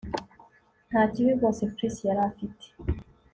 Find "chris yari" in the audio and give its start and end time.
1.73-2.21